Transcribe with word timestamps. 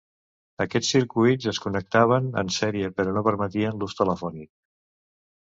Aquests 0.63 0.93
circuits 0.93 1.49
es 1.51 1.59
connectaven 1.65 2.31
en 2.45 2.49
sèrie, 2.57 2.89
però 3.01 3.13
no 3.19 3.23
permetien 3.29 3.81
l'ús 3.85 3.97
telefònic. 4.01 4.51